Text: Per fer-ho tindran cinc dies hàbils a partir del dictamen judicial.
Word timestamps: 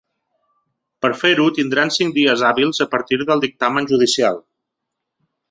Per 1.05 1.11
fer-ho 1.23 1.45
tindran 1.57 1.93
cinc 1.97 2.15
dies 2.15 2.45
hàbils 2.47 2.81
a 2.87 2.89
partir 2.95 3.21
del 3.33 3.45
dictamen 3.45 3.93
judicial. 3.93 4.43